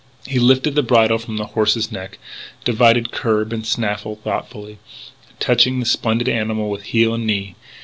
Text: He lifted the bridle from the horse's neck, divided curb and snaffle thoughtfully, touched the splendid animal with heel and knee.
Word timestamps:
He 0.25 0.39
lifted 0.39 0.73
the 0.73 0.81
bridle 0.81 1.19
from 1.19 1.37
the 1.37 1.45
horse's 1.53 1.91
neck, 1.91 2.17
divided 2.65 3.11
curb 3.11 3.53
and 3.53 3.63
snaffle 3.63 4.15
thoughtfully, 4.15 4.79
touched 5.39 5.65
the 5.65 5.83
splendid 5.85 6.27
animal 6.27 6.71
with 6.71 6.85
heel 6.85 7.13
and 7.13 7.27
knee. 7.27 7.53